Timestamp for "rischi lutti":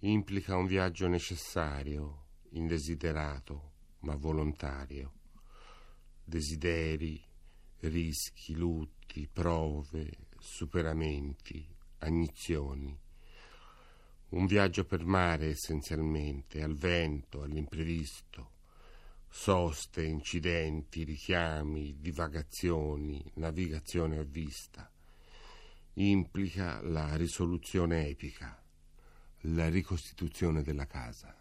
7.80-9.28